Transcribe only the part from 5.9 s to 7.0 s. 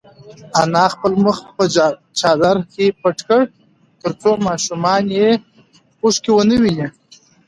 اوښکې ونه ویني.